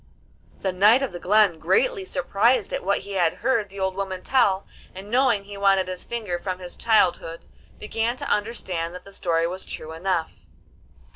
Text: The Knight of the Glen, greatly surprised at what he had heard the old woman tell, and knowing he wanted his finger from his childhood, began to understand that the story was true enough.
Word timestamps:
The 0.61 0.71
Knight 0.71 1.03
of 1.03 1.11
the 1.11 1.19
Glen, 1.19 1.59
greatly 1.59 2.05
surprised 2.05 2.73
at 2.73 2.83
what 2.83 3.01
he 3.01 3.11
had 3.11 3.35
heard 3.35 3.69
the 3.69 3.79
old 3.79 3.93
woman 3.95 4.23
tell, 4.23 4.65
and 4.95 5.11
knowing 5.11 5.43
he 5.43 5.57
wanted 5.57 5.87
his 5.87 6.03
finger 6.03 6.39
from 6.39 6.57
his 6.57 6.75
childhood, 6.75 7.41
began 7.77 8.17
to 8.17 8.25
understand 8.27 8.95
that 8.95 9.05
the 9.05 9.13
story 9.13 9.45
was 9.45 9.63
true 9.63 9.91
enough. 9.93 10.39